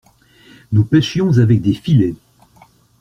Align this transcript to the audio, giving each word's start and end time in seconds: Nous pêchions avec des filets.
Nous 0.71 0.83
pêchions 0.83 1.37
avec 1.37 1.61
des 1.61 1.75
filets. 1.75 2.15